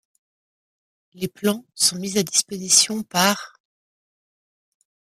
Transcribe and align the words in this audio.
Les 1.13 1.27
plans 1.27 1.63
sont 1.75 1.95
mis 1.99 2.17
à 2.17 2.23
disposition 2.23 3.03
par'. 3.03 3.53